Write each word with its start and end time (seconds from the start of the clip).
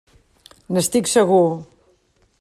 N'estic 0.77 1.11
segur. 1.11 1.45